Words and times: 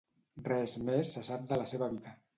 Res 0.47 0.73
més 0.87 1.13
se 1.17 1.23
sap 1.29 1.47
de 1.53 1.63
la 1.63 1.71
seva 1.75 1.95
vida. 1.97 2.19